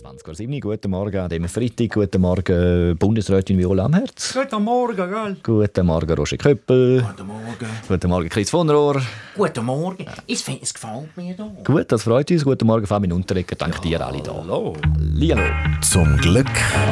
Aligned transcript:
20.07 0.00 0.60
guten 0.60 0.90
Morgen 0.90 1.18
an 1.18 1.28
dem 1.28 1.48
Freitag, 1.48 1.90
guten 1.90 2.20
Morgen 2.20 2.96
Bundesrätin 2.96 3.58
Viola 3.58 3.84
Amherz. 3.84 4.34
Guten 4.34 4.62
Morgen, 4.62 4.96
gell? 4.96 5.36
Guten 5.42 5.86
Morgen 5.86 6.14
Roger 6.14 6.36
Köppel. 6.36 7.02
Guten 7.02 7.26
Morgen. 7.26 7.66
Guten 7.86 8.10
Morgen 8.10 8.28
Chris 8.28 8.50
von 8.50 8.68
Rohr. 8.70 9.00
Guten 9.36 9.64
Morgen. 9.64 10.06
Ich 10.26 10.42
finde, 10.42 10.62
es 10.62 10.72
gefällt 10.74 11.16
mir 11.16 11.34
hier. 11.34 11.52
Gut, 11.64 11.92
das 11.92 12.02
freut 12.02 12.30
uns. 12.30 12.44
Guten 12.44 12.66
Morgen 12.66 12.86
Fabian 12.86 13.12
Unterreger, 13.12 13.54
dank 13.56 13.80
dir 13.82 14.04
alle 14.04 14.22
da. 14.22 14.34
Hallo. 14.34 14.74
Hallo. 15.20 15.42
Zum 15.82 16.16
Glück 16.16 16.50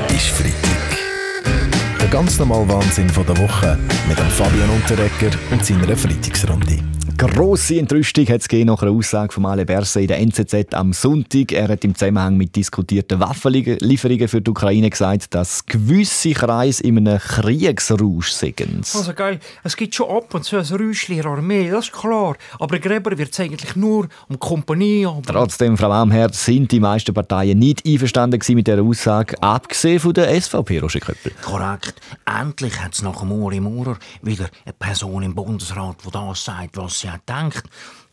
ist 0.09 0.29
Freitag. 0.29 0.99
Der 2.01 2.09
ganz 2.09 2.39
normale 2.39 2.69
Wahnsinn 2.69 3.09
von 3.09 3.27
der 3.27 3.37
Woche 3.39 3.79
mit 4.09 4.19
dem 4.19 4.29
Fabian 4.29 4.71
Unterrecker 4.71 5.37
und 5.51 5.65
seiner 5.65 5.97
Freitagsrunde. 5.97 6.79
Grosse 7.21 7.79
Entrüstung 7.79 8.27
hat 8.29 8.41
es 8.41 8.65
nach 8.65 8.81
einer 8.81 8.93
Aussage 8.93 9.35
von 9.35 9.45
Ale 9.45 9.67
Berse 9.67 10.01
in 10.01 10.07
der 10.07 10.21
NZZ 10.21 10.73
am 10.73 10.95
Sonntag. 10.95 11.53
Er 11.53 11.69
hat 11.69 11.85
im 11.85 11.95
Zusammenhang 11.95 12.39
mit 12.39 12.57
diskutierten 12.57 13.21
Waffenlieferungen 13.21 14.27
für 14.27 14.41
die 14.41 14.51
Ukraine 14.51 14.89
gesagt, 14.89 15.35
dass 15.35 15.67
gewisse 15.67 16.33
Kreise 16.33 16.83
in 16.83 16.97
einem 16.97 17.19
Kriegsrausch 17.19 18.31
sind. 18.31 18.89
Also 18.95 19.13
geil, 19.13 19.39
es 19.63 19.77
gibt 19.77 19.95
schon 19.95 20.09
ab 20.09 20.33
und 20.33 20.45
zu 20.45 20.57
ein 20.57 20.65
Räuschchen 20.65 21.15
in 21.15 21.21
der 21.21 21.31
Armee, 21.31 21.69
das 21.69 21.89
ist 21.89 21.93
klar. 21.93 22.37
Aber 22.59 22.79
Gräber 22.79 23.19
wird 23.19 23.33
es 23.33 23.41
eigentlich 23.41 23.77
nur 23.77 24.09
um 24.31 24.39
Kompanie. 24.39 25.05
Aber 25.05 25.21
Trotzdem, 25.21 25.77
Frau 25.77 25.93
Amherz, 25.93 26.43
sind 26.47 26.73
die 26.73 26.81
meisten 26.81 27.13
Parteien 27.13 27.59
nicht 27.59 27.87
einverstanden 27.87 28.41
mit 28.55 28.67
dieser 28.67 28.81
Aussage, 28.81 29.37
abgesehen 29.43 30.01
von 30.01 30.15
der 30.15 30.41
SVP, 30.41 30.79
Roger 30.79 31.01
Köppel. 31.01 31.33
Korrekt. 31.43 32.01
Endlich 32.25 32.81
hat 32.83 32.95
es 32.95 33.03
nach 33.03 33.21
dem 33.21 33.31
Uri 33.31 33.61
Maurer 33.61 33.99
wieder 34.23 34.49
eine 34.65 34.73
Person 34.73 35.23
im 35.23 35.35
Bundesrat, 35.35 35.97
die 36.03 36.11
das 36.11 36.45
sagt, 36.45 36.79
was 36.79 37.01
sie 37.01 37.10
auch 37.17 37.63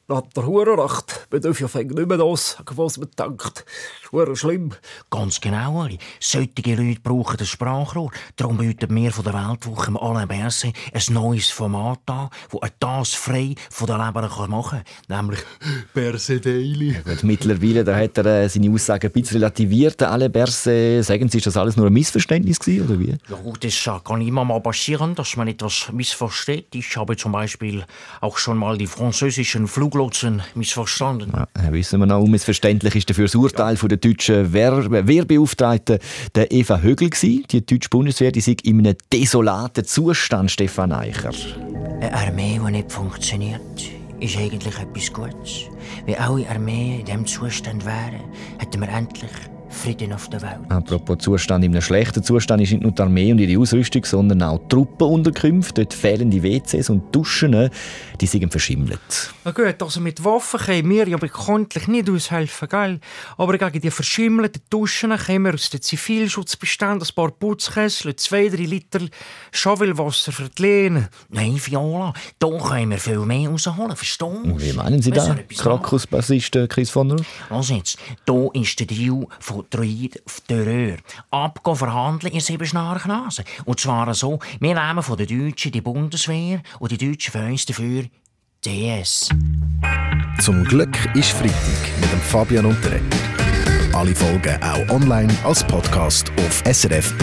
denkt. 0.10 0.26
hat 0.28 0.38
der 0.38 0.46
Hure 0.46 0.84
recht. 0.84 1.28
Man 1.32 1.42
darf 1.42 1.60
ja 1.60 1.68
fängt 1.68 1.94
nicht 1.94 2.08
mehr 2.08 2.18
das, 2.18 2.58
was 2.76 2.98
man 2.98 3.10
denkt. 3.18 3.66
Hure 4.12 4.36
schlimm. 4.36 4.72
Ganz 5.10 5.42
genau, 5.42 5.84
Uri. 5.84 5.98
Solche 6.20 6.76
Leute 6.76 7.02
brauchen 7.02 7.38
das 7.38 7.50
Sprachrohr. 7.50 8.12
Darum 8.36 8.58
bieten 8.58 8.94
wir 8.96 9.12
von 9.12 9.24
der 9.24 9.34
Weltwoche 9.34 9.88
im 9.88 9.98
Alain 9.98 10.28
Berset 10.28 10.74
ein 10.94 11.14
neues 11.14 11.50
Format 11.50 12.00
an, 12.08 12.30
das 12.52 12.72
das 12.80 13.14
frei 13.14 13.56
von 13.70 13.88
der 13.88 13.98
Leber 13.98 14.30
kann 14.30 14.50
machen 14.50 14.82
kann. 15.08 15.18
Nämlich 15.18 15.40
Berset 15.94 16.46
Daily. 16.46 16.96
Gut, 17.04 17.24
mittlerweile 17.24 17.84
da 17.84 17.96
hat 17.96 18.18
er 18.18 18.26
äh, 18.26 18.50
seine 18.50 18.72
Aussagen 18.72 19.08
ein 19.08 19.12
bisschen 19.12 19.38
relativiert. 19.38 20.02
Alle 20.04 20.30
Berse, 20.30 21.04
sagen 21.04 21.30
Sie, 21.30 21.38
ist 21.38 21.48
das 21.48 21.58
alles 21.58 21.76
nur 21.76 21.88
ein 21.88 21.94
Missverständnis 21.94 22.60
gewesen, 22.60 22.86
oder 22.86 23.00
wie? 23.00 23.18
Ja 23.30 23.36
gut, 23.38 23.64
das 23.64 23.90
kann 24.04 24.22
immer 24.22 24.46
mal 24.46 24.62
passieren, 24.62 25.16
dass 25.16 25.36
man 25.36 25.48
etwas 25.48 25.90
missversteht. 25.92 26.74
Ich 26.76 26.96
habe 26.96 27.18
zum 27.18 27.32
Beispiel 27.32 27.84
auch 28.22 28.38
schon 28.38 28.58
mal 28.58 28.78
die 28.78 28.88
französischen 28.88 29.68
Fluglotsen 29.98 30.44
missverstanden. 30.54 31.34
Ja, 31.34 31.74
wissen 31.74 32.00
wir 32.00 32.06
noch, 32.06 32.22
unmissverständlich 32.22 32.96
ist 32.96 33.10
dafür 33.10 33.26
das 33.26 33.34
Urteil 33.34 33.78
von 33.78 33.90
der 33.90 33.98
deutschen 33.98 34.54
Wehr 34.54 35.08
Wehrbeauftragten 35.08 35.98
der 36.36 36.52
Eva 36.52 36.78
Högel 36.82 37.10
gewesen. 37.10 37.46
Die 37.50 37.66
deutsche 37.66 37.90
Bundeswehr, 37.90 38.32
die 38.32 38.42
sei 38.42 38.58
in 38.62 38.86
einem 38.86 38.96
desolaten 39.12 39.84
Zustand, 39.86 40.52
Stefan 40.52 40.92
Eicher. 40.92 41.32
Eine 42.00 42.14
Armee, 42.14 42.62
die 42.64 42.72
nicht 42.74 42.92
funktioniert, 42.92 43.60
ist 44.20 44.38
eigentlich 44.38 44.78
etwas 44.78 45.12
Gutes. 45.12 45.64
Wenn 46.06 46.16
alle 46.16 46.48
Armeen 46.48 47.00
in 47.00 47.06
diesem 47.06 47.26
Zustand 47.26 47.84
wären, 47.84 48.22
hätten 48.60 48.80
wir 48.80 48.90
endlich 48.90 49.32
Frieden 49.78 50.12
auf 50.12 50.30
der 50.30 50.42
Welt. 50.42 50.60
Apropos 50.70 51.20
Zustand, 51.20 51.64
in 51.64 51.72
einem 51.72 51.82
schlechten 51.82 52.24
Zustand 52.24 52.62
ist 52.62 52.72
nicht 52.72 52.84
nur 52.84 52.92
die 52.92 53.02
Armee 53.02 53.32
und 53.32 53.40
ihre 53.40 53.62
Ausrüstung, 53.62 54.04
sondern 54.04 54.42
auch 54.42 54.60
die 54.60 54.68
Truppenunterkünfte. 54.70 55.84
Dort 55.84 55.94
fehlen 55.94 56.32
die 56.32 56.42
WCs 56.42 56.90
und 56.90 57.16
Duschen, 57.16 57.70
die 58.20 58.26
sind 58.26 58.50
verschimmelt. 58.50 59.34
Na 59.46 59.52
gut, 59.52 59.82
also 59.82 60.02
mit 60.02 60.24
Waffen 60.24 60.60
können 60.60 60.90
wir 60.90 61.08
ja 61.08 61.18
bekanntlich 61.18 61.88
nicht 61.88 62.10
aushelfen, 62.10 62.68
gell? 62.68 63.00
Aber 63.38 63.58
gegen 63.58 63.82
die 63.82 63.92
verschimmelten 63.92 64.62
Duschen 64.70 65.16
können 65.16 65.44
wir 65.44 65.54
aus 65.54 65.70
den 65.70 65.82
Zivilschutzbeständen 65.82 67.08
ein 67.08 67.16
paar 67.16 67.32
Putzkessel, 67.32 68.16
zwei, 68.16 68.50
drei 68.50 68.64
Liter 68.64 69.02
Schaufelwasser 69.52 70.32
für 70.32 70.50
die 70.50 70.62
Lehne. 70.62 71.10
Nein, 71.30 71.60
Viola, 71.64 72.14
da 72.40 72.50
können 72.50 72.92
wir 72.92 72.98
viel 72.98 73.20
mehr 73.20 73.50
rausholen, 73.50 73.96
verstehst 73.96 74.22
du? 74.22 74.60
Wie 74.60 74.74
meinen 74.74 75.02
Sie 75.02 75.12
das. 75.12 75.30
Krakus-Bassist 75.58 76.56
äh, 76.56 76.68
Chris 76.68 76.90
von 76.90 77.12
Rohr? 77.12 77.26
Lass 77.50 77.70
jetzt, 77.70 78.00
hier 78.26 78.50
ist 78.54 78.80
der 78.80 78.88
Deal 78.88 79.28
von 79.40 79.67
Droid 79.70 80.22
auf 80.26 80.42
der 80.50 80.66
Röhr. 80.66 80.98
Abgehen 81.30 81.76
verhandeln 81.76 82.34
in 82.34 82.40
sieben 82.40 82.66
Schnarchnase. 82.66 83.44
Und 83.66 83.80
zwar 83.80 84.14
so, 84.14 84.40
wir 84.60 84.74
nehmen 84.76 85.04
von 85.04 85.18
den 85.18 85.28
Deutschen 85.28 85.72
die 85.72 85.82
Bundeswehr 85.82 86.62
und 86.80 86.92
die 86.92 86.98
Deutschen 86.98 87.32
für 87.32 87.46
uns 87.46 87.66
dafür 87.66 88.06
DS. 88.66 89.30
Zum 90.42 90.64
Glück 90.64 90.98
ist 91.16 91.32
Freitag 91.32 92.00
mit 92.02 92.12
dem 92.12 92.22
Fabian 92.22 92.66
Unterrecker. 92.66 93.18
Alle 93.94 94.14
Folgen 94.16 94.62
auch 94.62 94.90
online 94.90 95.34
als 95.44 95.64
Podcast 95.64 96.32
auf 96.38 96.62
srf.ch-audio. 96.66 97.18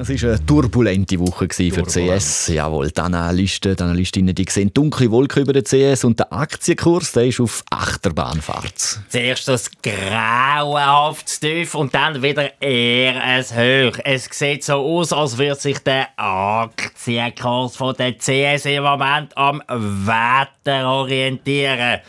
Es 0.00 0.22
war 0.22 0.30
eine 0.30 0.46
turbulente 0.46 1.18
Woche 1.18 1.48
für 1.50 1.64
die 1.64 1.72
CS. 1.72 2.48
Jawohl, 2.48 2.88
die 2.88 3.00
Analysten, 3.00 3.74
die 3.74 3.82
Analystinnen 3.82 4.32
die 4.32 4.46
sehen 4.48 4.72
dunkle 4.72 5.10
Wolken 5.10 5.42
über 5.42 5.52
den 5.52 5.64
CS 5.64 6.04
und 6.04 6.20
der 6.20 6.32
Aktienkurs 6.32 7.10
der 7.10 7.26
ist 7.26 7.40
auf 7.40 7.64
Achterbahnfahrt. 7.68 9.00
Zuerst 9.08 9.48
das 9.48 9.68
grauenhaft 9.82 11.40
tief 11.40 11.74
und 11.74 11.92
dann 11.94 12.22
wieder 12.22 12.62
eher 12.62 13.20
ein 13.20 13.42
Hoch. 13.42 13.98
Es 14.04 14.28
sieht 14.30 14.62
so 14.62 14.74
aus, 14.74 15.12
als 15.12 15.36
würde 15.36 15.56
sich 15.56 15.80
der 15.80 16.08
Aktienkurs 16.16 17.74
von 17.74 17.96
der 17.96 18.16
CS 18.16 18.66
im 18.66 18.84
Moment 18.84 19.36
am 19.36 19.60
Wetter 19.66 20.86
orientieren. 20.86 22.00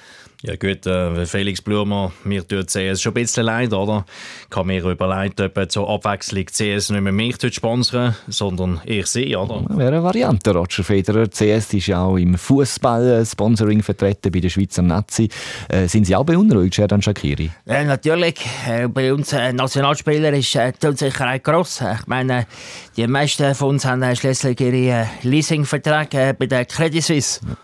Ja 0.42 0.56
gut, 0.56 0.86
äh, 0.86 1.26
Felix 1.26 1.62
Blumer, 1.62 2.14
mir 2.24 2.48
tut 2.48 2.70
CS 2.70 3.02
schon 3.02 3.12
ein 3.12 3.16
bisschen 3.16 3.44
leid, 3.44 3.74
oder? 3.74 4.06
Ich 4.50 4.56
habe 4.56 4.68
mir 4.68 4.82
überlegt, 4.82 5.42
ob 5.42 5.70
zur 5.70 5.90
Abwechslung 5.90 6.46
CS 6.46 6.92
nicht 6.92 7.02
mehr 7.02 7.12
mich 7.12 7.36
sponsern 7.54 8.16
sondern 8.28 8.80
ich 8.86 9.08
sie, 9.08 9.36
oder? 9.36 9.66
Wäre 9.68 9.90
eine 9.90 10.04
Variante, 10.04 10.52
Roger 10.54 10.86
Federer. 10.86 11.30
CS 11.30 11.74
ist 11.74 11.88
ja 11.88 12.04
auch 12.04 12.16
im 12.16 12.36
Fußball-Sponsoring 12.36 13.84
vertreten 13.84 14.32
bei 14.32 14.40
der 14.40 14.48
Schweizer 14.48 14.82
Nazi. 14.82 15.28
Äh, 15.68 15.88
sind 15.88 16.06
Sie 16.06 16.16
auch 16.16 16.24
beunruhigt, 16.24 16.76
Sherdan 16.76 17.02
Shakiri? 17.02 17.52
Äh, 17.68 17.84
natürlich, 17.84 18.40
äh, 18.66 18.88
bei 18.88 19.14
uns 19.14 19.34
äh, 19.34 19.52
Nationalspieler 19.52 20.32
ist 20.32 20.56
äh, 20.56 20.72
die 20.82 20.88
Unsicherheit 20.88 21.44
gross. 21.44 21.82
Ich 21.82 22.08
meine, 22.08 22.48
die 22.96 23.06
meisten 23.08 23.54
von 23.56 23.72
uns 23.72 23.84
haben 23.84 24.04
äh, 24.04 24.16
schließlich 24.16 24.58
ihre 24.62 25.02
äh, 25.02 25.06
Leasingverträge 25.24 26.30
äh, 26.30 26.34
bei 26.34 26.46
der 26.46 26.64
Credit 26.64 27.04
Suisse. 27.04 27.42
Ja, 27.46 27.58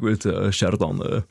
gut, 0.00 0.24
äh, 0.24 0.52
Sherdan, 0.52 1.00
äh, 1.00 1.22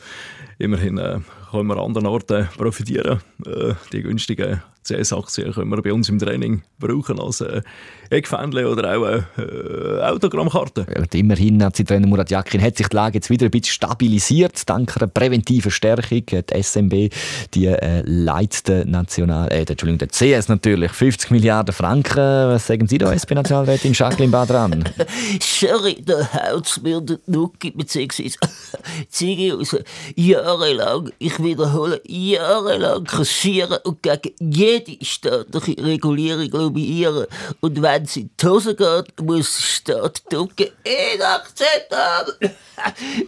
immerhin 0.57 0.97
äh, 0.97 1.19
können 1.51 1.67
wir 1.67 1.77
an 1.77 1.85
anderen 1.85 2.07
Orten 2.07 2.47
profitieren. 2.57 3.21
Äh, 3.45 3.73
die 3.91 4.01
günstigen 4.01 4.61
CS-Aktien 4.83 5.53
können 5.53 5.69
wir 5.69 5.81
bei 5.81 5.93
uns 5.93 6.09
im 6.09 6.17
Training 6.17 6.63
brauchen 6.79 7.19
als 7.19 7.41
äh, 7.41 7.61
Eckfähnchen 8.09 8.65
oder 8.65 8.97
auch 8.97 9.05
äh, 9.05 10.01
Autogrammkarten. 10.01 10.85
Ja, 10.93 11.01
und 11.01 11.13
immerhin, 11.15 11.57
Nazi-Trainer 11.57 12.07
Murat 12.07 12.31
Yakin, 12.31 12.61
hat 12.61 12.77
sich 12.77 12.87
die 12.87 12.95
Lage 12.95 13.15
jetzt 13.15 13.29
wieder 13.29 13.45
ein 13.45 13.51
bisschen 13.51 13.73
stabilisiert, 13.73 14.67
dank 14.67 14.97
einer 14.97 15.07
präventiven 15.07 15.71
Stärkung. 15.71 16.25
Die 16.25 16.63
SMB, 16.63 17.13
die 17.53 17.67
äh, 17.67 18.01
leitet 18.05 18.87
National, 18.87 19.47
äh, 19.51 19.59
Entschuldigung, 19.59 19.99
der 19.99 20.09
CS 20.09 20.49
natürlich, 20.49 20.91
50 20.91 21.31
Milliarden 21.31 21.73
Franken. 21.73 22.17
Was 22.17 22.67
sagen 22.67 22.87
Sie 22.87 22.97
da, 22.97 23.13
SP-Nationalrätin 23.13 23.93
Jacqueline 23.93 24.31
Badran? 24.31 24.83
Sorry, 25.39 26.01
da 26.03 26.27
haut's 26.33 26.81
mir 26.81 27.01
der 27.01 27.19
Nuki 27.27 27.71
beziehungsweise 27.71 28.37
Ziege 29.09 29.57
raus. 29.57 29.75
Jahrelang, 30.15 31.11
ich 31.19 31.41
wiederhole, 31.41 32.01
jahrelang 32.05 33.03
kassieren 33.03 33.77
und 33.83 34.01
gegen 34.01 34.33
jede 34.71 35.05
staatliche 35.05 35.83
Regulierung 35.83 36.49
lobbyieren. 36.51 37.25
Und 37.59 37.81
wenn 37.81 38.03
es 38.03 38.17
in 38.17 38.29
die 38.39 38.45
Hose 38.47 38.75
geht, 38.75 39.21
muss 39.21 39.55
der 39.55 39.63
Staat 39.63 40.23
drücken. 40.31 40.67
Inakzeptabel! 40.83 42.35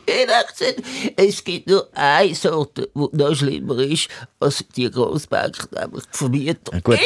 Inakzeptabel! 0.05 1.13
Es 1.15 1.43
gibt 1.43 1.67
nur 1.67 1.87
eine 1.93 2.35
Sorte, 2.35 2.89
die 2.93 3.17
noch 3.17 3.35
schlimmer 3.35 3.79
ist 3.79 4.07
als 4.39 4.63
die 4.75 4.89
Grossbank, 4.89 5.69
nämlich 5.71 6.03
die 6.05 6.17
Vermieter. 6.17 6.81
Gut, 6.81 6.99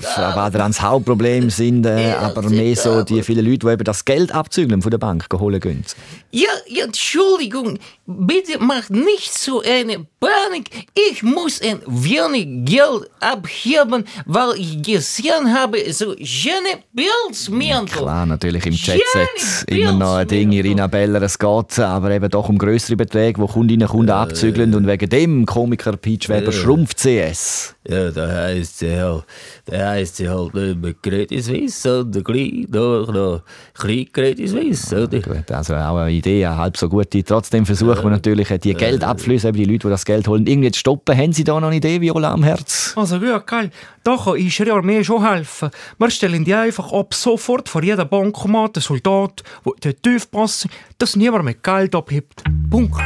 Frau 0.00 0.32
Badrans 0.34 0.80
Hauptproblem 0.80 1.50
sind 1.50 1.86
äh, 1.86 2.12
aber 2.12 2.42
mehr 2.48 2.76
so 2.76 3.02
die 3.02 3.22
vielen 3.22 3.44
Leute, 3.44 3.66
die 3.66 3.72
eben 3.72 3.84
das 3.84 4.04
Geld 4.04 4.32
abzügeln 4.32 4.82
von 4.82 4.90
der 4.90 4.98
Bank 4.98 5.26
holen 5.32 5.60
gehen. 5.60 5.84
Ja, 6.30 6.50
ja, 6.66 6.84
Entschuldigung, 6.84 7.78
bitte 8.06 8.58
macht 8.58 8.90
nicht 8.90 9.32
so 9.32 9.60
eine 9.60 10.06
Panik. 10.20 10.88
Ich 10.94 11.22
muss 11.22 11.60
ein 11.60 11.80
wenig 11.86 12.64
Geld 12.64 13.10
haben, 13.52 14.04
weil 14.26 14.54
ich 14.56 14.82
gesehen 14.82 15.54
habe, 15.54 15.78
so 15.92 16.14
schöne 16.22 16.82
Pilzmäntel. 16.94 17.98
Klar, 17.98 18.26
natürlich 18.26 18.66
im 18.66 18.74
Schöne 18.74 18.98
Jet-Set 18.98 19.70
immer 19.70 19.92
noch 19.92 20.14
ein 20.16 20.28
Ding, 20.28 20.52
Irina 20.52 20.86
Beller, 20.86 21.22
es 21.22 21.38
geht 21.38 21.78
aber 21.78 22.10
eben 22.10 22.28
doch 22.28 22.48
um 22.48 22.58
größere 22.58 22.96
Beträge, 22.96 23.40
wo 23.40 23.46
Kundinnen 23.46 23.86
und 23.86 23.92
Kunden 23.92 24.10
abzügeln 24.10 24.74
und 24.74 24.86
wegen 24.86 25.08
dem 25.08 25.46
Komiker 25.46 25.96
Peach 25.96 26.28
Weber 26.28 26.52
schrumpft 26.52 26.98
CS. 26.98 27.74
Ja, 27.88 28.10
da 28.10 28.28
heisst 28.28 28.78
sie 28.78 28.96
halt, 28.96 29.24
da 29.64 29.90
heisst 29.90 30.16
sie 30.16 30.28
halt 30.28 30.54
nicht 30.54 30.80
mehr 30.80 30.94
Credit 30.94 31.42
Suisse, 31.42 31.80
sondern 31.80 32.22
gleich 32.22 32.66
noch, 32.68 33.12
noch 33.12 33.42
klein 33.74 34.06
Credit 34.12 34.48
Suisse, 34.48 34.94
oder? 34.94 35.18
Gut, 35.20 35.50
also 35.50 35.74
auch 35.74 35.96
eine 35.96 36.12
Idee, 36.12 36.46
halb 36.46 36.76
so 36.76 36.88
gute. 36.88 37.24
Trotzdem 37.24 37.66
versuchen 37.66 38.04
wir 38.04 38.10
natürlich, 38.10 38.48
die 38.48 38.74
Geldabflüsse, 38.74 39.48
eben 39.48 39.56
die 39.58 39.64
Leute, 39.64 39.88
die 39.88 39.90
das 39.90 40.04
Geld 40.04 40.28
holen, 40.28 40.46
irgendwie 40.46 40.70
zu 40.70 40.78
stoppen. 40.78 41.16
Haben 41.16 41.32
Sie 41.32 41.42
da 41.42 41.58
noch 41.58 41.68
eine 41.68 41.76
Idee, 41.76 42.00
Viola 42.00 42.32
am 42.32 42.44
Herz? 42.44 42.92
Also 42.94 43.18
gut, 43.18 43.41
geil. 43.46 43.70
Da 44.04 44.16
kann 44.16 44.34
unsere 44.34 44.72
Armee 44.72 45.04
schon 45.04 45.26
helfen. 45.26 45.70
Wir 45.98 46.10
stellen 46.10 46.44
die 46.44 46.54
einfach 46.54 46.92
ab 46.92 47.14
sofort 47.14 47.68
vor 47.68 47.82
jedem 47.82 48.08
Bankomat 48.08 48.76
einen 48.76 48.82
Soldat, 48.82 49.42
der 49.82 50.00
tief 50.00 50.30
passt, 50.30 50.68
dass 50.98 51.16
niemand 51.16 51.44
mehr 51.44 51.54
Geld 51.54 51.94
abhebt. 51.94 52.42
Punkt. 52.70 53.00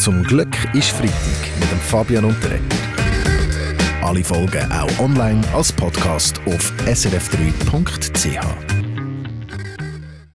Zum 0.00 0.22
Glück 0.22 0.56
ist 0.74 0.90
Freitag 0.90 1.60
mit 1.60 1.70
dem 1.70 1.80
Fabian 1.80 2.24
Unterreger. 2.24 2.60
Alle 4.02 4.22
Folgen 4.22 4.70
auch 4.70 4.98
online 5.00 5.42
als 5.52 5.72
Podcast 5.72 6.40
auf 6.46 6.72
srf3.ch. 6.86 8.75